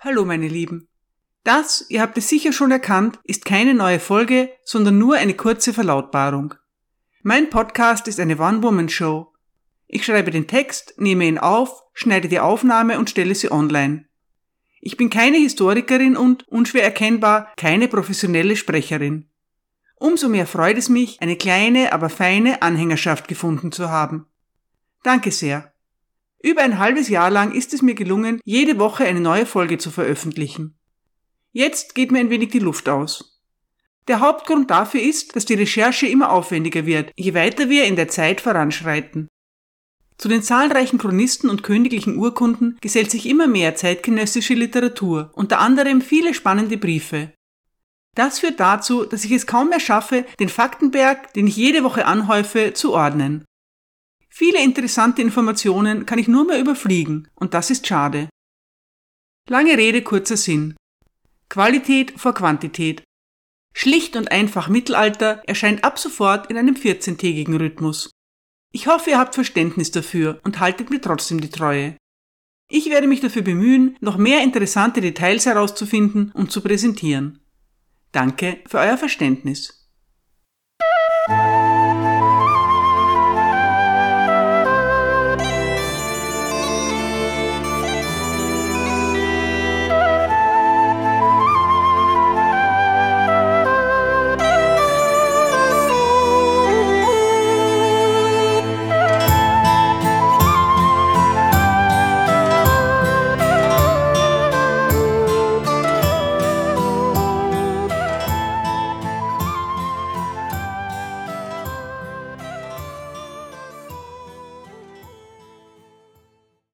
[0.00, 0.86] Hallo meine Lieben.
[1.42, 5.74] Das, ihr habt es sicher schon erkannt, ist keine neue Folge, sondern nur eine kurze
[5.74, 6.54] Verlautbarung.
[7.24, 9.32] Mein Podcast ist eine One-Woman-Show.
[9.88, 14.04] Ich schreibe den Text, nehme ihn auf, schneide die Aufnahme und stelle sie online.
[14.80, 19.28] Ich bin keine Historikerin und, unschwer erkennbar, keine professionelle Sprecherin.
[19.96, 24.26] Umso mehr freut es mich, eine kleine, aber feine Anhängerschaft gefunden zu haben.
[25.02, 25.72] Danke sehr.
[26.40, 29.90] Über ein halbes Jahr lang ist es mir gelungen, jede Woche eine neue Folge zu
[29.90, 30.78] veröffentlichen.
[31.52, 33.42] Jetzt geht mir ein wenig die Luft aus.
[34.06, 38.08] Der Hauptgrund dafür ist, dass die Recherche immer aufwendiger wird, je weiter wir in der
[38.08, 39.28] Zeit voranschreiten.
[40.16, 46.00] Zu den zahlreichen Chronisten und königlichen Urkunden gesellt sich immer mehr zeitgenössische Literatur, unter anderem
[46.00, 47.32] viele spannende Briefe.
[48.14, 52.06] Das führt dazu, dass ich es kaum mehr schaffe, den Faktenberg, den ich jede Woche
[52.06, 53.44] anhäufe, zu ordnen.
[54.38, 58.28] Viele interessante Informationen kann ich nur mehr überfliegen, und das ist schade.
[59.48, 60.76] Lange Rede, kurzer Sinn.
[61.48, 63.02] Qualität vor Quantität.
[63.74, 68.12] Schlicht und einfach Mittelalter erscheint ab sofort in einem 14-tägigen Rhythmus.
[68.72, 71.96] Ich hoffe, ihr habt Verständnis dafür und haltet mir trotzdem die Treue.
[72.70, 77.40] Ich werde mich dafür bemühen, noch mehr interessante Details herauszufinden und zu präsentieren.
[78.12, 79.87] Danke für euer Verständnis.